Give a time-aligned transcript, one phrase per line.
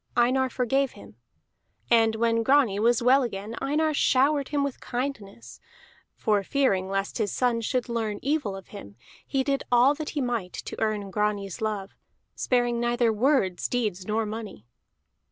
[0.17, 1.17] Einar forgave him.
[1.91, 5.59] And when Grani was well again Einar showered him with kindnesses,
[6.15, 8.95] for fearing lest his son should learn evil of him
[9.27, 11.91] he did all that he might to earn Grani's love,
[12.33, 14.65] sparing neither words, deeds, nor money.